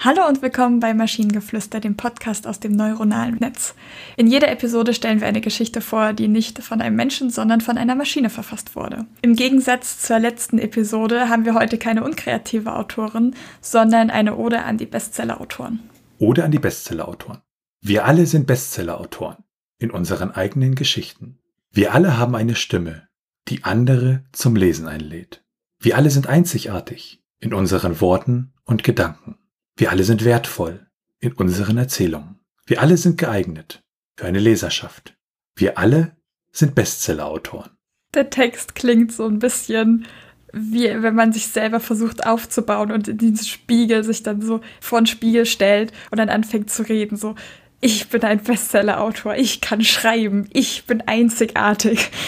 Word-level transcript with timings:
Hallo 0.00 0.28
und 0.28 0.42
willkommen 0.42 0.78
bei 0.78 0.94
Maschinengeflüster, 0.94 1.80
dem 1.80 1.96
Podcast 1.96 2.46
aus 2.46 2.60
dem 2.60 2.70
neuronalen 2.70 3.34
Netz. 3.40 3.74
In 4.16 4.28
jeder 4.28 4.48
Episode 4.48 4.94
stellen 4.94 5.20
wir 5.20 5.26
eine 5.26 5.40
Geschichte 5.40 5.80
vor, 5.80 6.12
die 6.12 6.28
nicht 6.28 6.60
von 6.60 6.80
einem 6.80 6.94
Menschen, 6.94 7.30
sondern 7.30 7.60
von 7.60 7.76
einer 7.76 7.96
Maschine 7.96 8.30
verfasst 8.30 8.76
wurde. 8.76 9.06
Im 9.22 9.34
Gegensatz 9.34 9.98
zur 9.98 10.20
letzten 10.20 10.60
Episode 10.60 11.28
haben 11.28 11.44
wir 11.44 11.54
heute 11.54 11.78
keine 11.78 12.04
unkreative 12.04 12.76
Autorin, 12.76 13.34
sondern 13.60 14.10
eine 14.10 14.36
Ode 14.36 14.62
an 14.62 14.78
die 14.78 14.86
Bestsellerautoren. 14.86 15.80
Ode 16.20 16.44
an 16.44 16.52
die 16.52 16.60
Bestsellerautoren. 16.60 17.40
Wir 17.80 18.04
alle 18.04 18.26
sind 18.26 18.46
Bestsellerautoren 18.46 19.38
in 19.78 19.90
unseren 19.90 20.30
eigenen 20.30 20.76
Geschichten. 20.76 21.40
Wir 21.72 21.92
alle 21.92 22.16
haben 22.18 22.36
eine 22.36 22.54
Stimme, 22.54 23.08
die 23.48 23.64
andere 23.64 24.22
zum 24.30 24.54
Lesen 24.54 24.86
einlädt. 24.86 25.44
Wir 25.80 25.96
alle 25.96 26.10
sind 26.10 26.28
einzigartig 26.28 27.20
in 27.40 27.52
unseren 27.52 28.00
Worten 28.00 28.52
und 28.64 28.84
Gedanken. 28.84 29.37
Wir 29.78 29.92
alle 29.92 30.02
sind 30.02 30.24
wertvoll 30.24 30.88
in 31.20 31.32
unseren 31.34 31.78
Erzählungen. 31.78 32.40
Wir 32.66 32.82
alle 32.82 32.96
sind 32.96 33.16
geeignet 33.16 33.84
für 34.16 34.26
eine 34.26 34.40
Leserschaft. 34.40 35.16
Wir 35.54 35.78
alle 35.78 36.16
sind 36.50 36.74
Bestsellerautoren. 36.74 37.70
Der 38.12 38.28
Text 38.28 38.74
klingt 38.74 39.12
so 39.12 39.24
ein 39.24 39.38
bisschen 39.38 40.04
wie 40.52 40.86
wenn 41.02 41.14
man 41.14 41.32
sich 41.32 41.46
selber 41.46 41.78
versucht 41.78 42.26
aufzubauen 42.26 42.90
und 42.90 43.06
in 43.06 43.18
diesen 43.18 43.46
Spiegel 43.46 44.02
sich 44.02 44.22
dann 44.22 44.42
so 44.42 44.62
vor 44.80 45.00
den 45.00 45.06
Spiegel 45.06 45.46
stellt 45.46 45.92
und 46.10 46.18
dann 46.18 46.30
anfängt 46.30 46.70
zu 46.70 46.82
reden, 46.82 47.16
so 47.16 47.36
ich 47.80 48.08
bin 48.08 48.22
ein 48.22 48.42
Bestsellerautor, 48.42 49.36
ich 49.36 49.60
kann 49.60 49.84
schreiben, 49.84 50.48
ich 50.52 50.86
bin 50.86 51.02
einzigartig. 51.02 52.10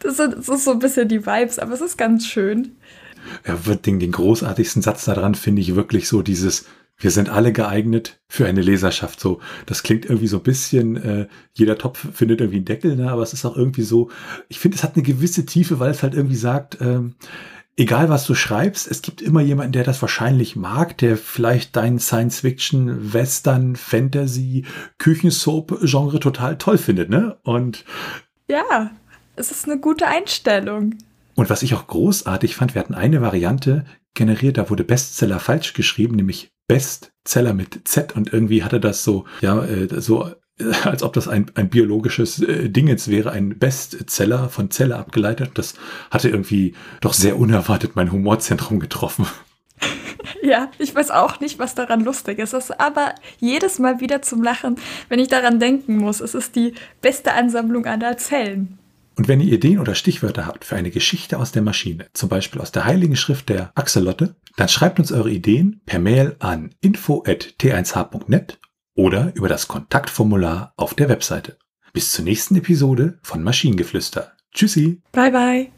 Das 0.00 0.16
sind, 0.16 0.34
das 0.36 0.48
ist 0.48 0.64
so 0.64 0.72
ein 0.72 0.80
bisschen 0.80 1.06
die 1.06 1.24
Vibes, 1.24 1.60
aber 1.60 1.72
es 1.72 1.80
ist 1.80 1.96
ganz 1.96 2.26
schön. 2.26 2.74
Ja, 3.46 3.54
den, 3.54 4.00
den 4.00 4.10
großartigsten 4.10 4.82
Satz 4.82 5.04
daran 5.04 5.36
finde 5.36 5.62
ich 5.62 5.76
wirklich 5.76 6.08
so 6.08 6.22
dieses, 6.22 6.66
wir 6.98 7.10
sind 7.10 7.28
alle 7.28 7.52
geeignet 7.52 8.20
für 8.28 8.46
eine 8.46 8.60
Leserschaft. 8.60 9.20
So, 9.20 9.40
das 9.66 9.82
klingt 9.82 10.04
irgendwie 10.04 10.26
so 10.26 10.38
ein 10.38 10.42
bisschen, 10.42 10.96
äh, 10.96 11.28
jeder 11.54 11.78
Topf 11.78 12.06
findet 12.12 12.40
irgendwie 12.40 12.58
einen 12.58 12.64
Deckel, 12.64 12.96
ne? 12.96 13.10
aber 13.10 13.22
es 13.22 13.32
ist 13.32 13.44
auch 13.44 13.56
irgendwie 13.56 13.82
so, 13.82 14.10
ich 14.48 14.58
finde, 14.58 14.76
es 14.76 14.82
hat 14.82 14.96
eine 14.96 15.04
gewisse 15.04 15.46
Tiefe, 15.46 15.78
weil 15.78 15.92
es 15.92 16.02
halt 16.02 16.14
irgendwie 16.14 16.36
sagt, 16.36 16.78
ähm, 16.80 17.14
egal 17.76 18.08
was 18.08 18.26
du 18.26 18.34
schreibst, 18.34 18.90
es 18.90 19.00
gibt 19.02 19.22
immer 19.22 19.40
jemanden, 19.40 19.72
der 19.72 19.84
das 19.84 20.02
wahrscheinlich 20.02 20.56
mag, 20.56 20.98
der 20.98 21.16
vielleicht 21.16 21.76
dein 21.76 22.00
Science-Fiction, 22.00 23.12
Western, 23.12 23.76
Fantasy, 23.76 24.64
Küchensoap-Genre 24.98 26.18
total 26.18 26.58
toll 26.58 26.78
findet, 26.78 27.08
ne? 27.08 27.38
Und 27.44 27.84
ja, 28.50 28.90
es 29.36 29.52
ist 29.52 29.66
eine 29.66 29.78
gute 29.78 30.08
Einstellung. 30.08 30.96
Und 31.36 31.48
was 31.48 31.62
ich 31.62 31.74
auch 31.74 31.86
großartig 31.86 32.56
fand, 32.56 32.74
wir 32.74 32.80
hatten 32.80 32.94
eine 32.94 33.22
Variante 33.22 33.84
generiert, 34.14 34.58
da 34.58 34.68
wurde 34.68 34.82
Bestseller 34.82 35.38
falsch 35.38 35.74
geschrieben, 35.74 36.16
nämlich 36.16 36.50
Bestseller 36.68 37.54
mit 37.54 37.88
Z 37.88 38.14
und 38.14 38.32
irgendwie 38.32 38.62
hatte 38.62 38.78
das 38.78 39.02
so, 39.02 39.24
ja, 39.40 39.64
äh, 39.64 40.00
so 40.00 40.30
als 40.84 41.02
ob 41.02 41.12
das 41.12 41.28
ein, 41.28 41.50
ein 41.54 41.68
biologisches 41.68 42.40
äh, 42.42 42.68
Ding 42.68 42.88
jetzt 42.88 43.08
wäre, 43.08 43.30
ein 43.30 43.58
Bestseller 43.58 44.48
von 44.48 44.70
Zelle 44.70 44.96
abgeleitet. 44.96 45.52
Das 45.54 45.74
hatte 46.10 46.28
irgendwie 46.28 46.74
doch 47.00 47.12
sehr 47.12 47.38
unerwartet 47.38 47.96
mein 47.96 48.12
Humorzentrum 48.12 48.80
getroffen. 48.80 49.26
Ja, 50.42 50.70
ich 50.78 50.94
weiß 50.94 51.10
auch 51.10 51.40
nicht, 51.40 51.58
was 51.58 51.74
daran 51.74 52.02
lustig 52.02 52.38
ist. 52.38 52.52
Es 52.52 52.70
ist 52.70 52.80
aber 52.80 53.14
jedes 53.38 53.78
Mal 53.78 54.00
wieder 54.00 54.22
zum 54.22 54.42
Lachen, 54.42 54.76
wenn 55.08 55.18
ich 55.18 55.28
daran 55.28 55.60
denken 55.60 55.96
muss. 55.96 56.20
Es 56.20 56.34
ist 56.34 56.56
die 56.56 56.74
beste 57.00 57.32
Ansammlung 57.32 57.86
aller 57.86 58.16
Zellen. 58.16 58.78
Und 59.16 59.28
wenn 59.28 59.40
ihr 59.40 59.52
Ideen 59.52 59.78
oder 59.78 59.94
Stichwörter 59.94 60.46
habt 60.46 60.64
für 60.64 60.76
eine 60.76 60.90
Geschichte 60.90 61.38
aus 61.38 61.52
der 61.52 61.62
Maschine, 61.62 62.06
zum 62.12 62.28
Beispiel 62.28 62.60
aus 62.60 62.72
der 62.72 62.84
Heiligen 62.84 63.16
Schrift 63.16 63.48
der 63.48 63.72
Axelotte, 63.74 64.36
dann 64.58 64.68
schreibt 64.68 64.98
uns 64.98 65.12
eure 65.12 65.30
Ideen 65.30 65.80
per 65.86 66.00
Mail 66.00 66.34
an 66.40 66.74
info.t1h.net 66.80 68.58
oder 68.96 69.30
über 69.36 69.48
das 69.48 69.68
Kontaktformular 69.68 70.72
auf 70.76 70.94
der 70.94 71.08
Webseite. 71.08 71.58
Bis 71.92 72.10
zur 72.10 72.24
nächsten 72.24 72.56
Episode 72.56 73.20
von 73.22 73.44
Maschinengeflüster. 73.44 74.32
Tschüssi. 74.52 75.00
Bye 75.12 75.30
bye. 75.30 75.77